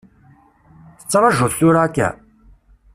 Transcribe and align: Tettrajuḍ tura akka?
Tettrajuḍ 0.99 1.51
tura 1.59 1.79
akka? 1.85 2.09